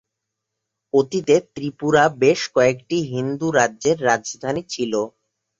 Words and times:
অতীতে 0.93 1.35
ত্রিপুরা 1.53 2.03
বেশ 2.21 2.41
কয়েকটি 2.55 2.97
হিন্দু 3.11 3.47
রাজ্যের 3.59 3.97
রাজধানী 4.05 4.61
ছিল। 4.73 4.93